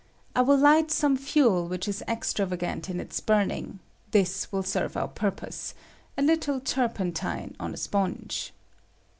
[0.35, 3.77] I will light some fuel which is extravagant in its burning:
[4.09, 5.75] this will serve our purpose—
[6.17, 8.51] a little turpentine on a sponge.